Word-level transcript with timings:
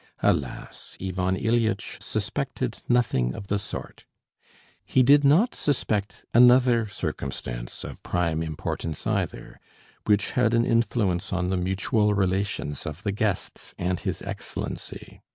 Alas! 0.23 0.97
Ivan 0.99 1.35
Ilyitch 1.35 2.01
suspected 2.01 2.81
nothing 2.89 3.35
of 3.35 3.49
the 3.49 3.59
sort. 3.59 4.05
He 4.83 5.03
did 5.03 5.23
not 5.23 5.53
suspect 5.53 6.25
another 6.33 6.87
circumstance 6.87 7.83
of 7.83 8.01
prime 8.01 8.41
importance 8.41 9.05
either, 9.05 9.59
which 10.07 10.31
had 10.31 10.55
an 10.55 10.65
influence 10.65 11.31
on 11.31 11.51
the 11.51 11.57
mutual 11.57 12.15
relations 12.15 12.87
of 12.87 13.03
the 13.03 13.11
guests 13.11 13.75
and 13.77 13.99
his 13.99 14.23
Excellency. 14.23 15.21